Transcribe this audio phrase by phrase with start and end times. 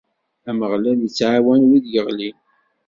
[0.49, 2.37] Ameɣlal ittɛawan wid yeɣlin.